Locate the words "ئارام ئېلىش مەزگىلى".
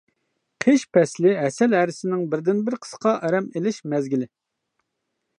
3.27-4.29